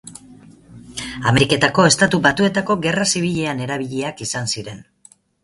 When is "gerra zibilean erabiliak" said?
2.87-4.27